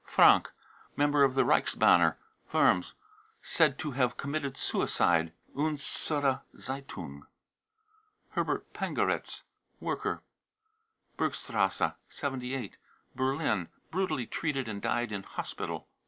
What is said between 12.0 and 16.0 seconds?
78, Berlin, brutally treated and died in hospital.